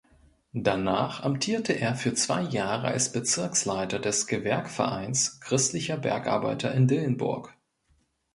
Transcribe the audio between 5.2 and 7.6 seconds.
christlicher Bergarbeiter in Dillenburg.